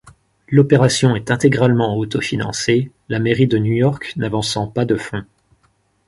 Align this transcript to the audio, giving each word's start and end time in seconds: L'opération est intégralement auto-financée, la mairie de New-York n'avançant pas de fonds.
L'opération 0.49 1.15
est 1.15 1.29
intégralement 1.29 1.95
auto-financée, 1.95 2.91
la 3.09 3.19
mairie 3.19 3.45
de 3.45 3.59
New-York 3.59 4.13
n'avançant 4.15 4.65
pas 4.65 4.83
de 4.83 4.95
fonds. 4.95 5.25